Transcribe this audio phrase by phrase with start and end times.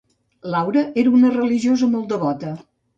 [0.55, 2.61] Laura era una religiosa molt devota.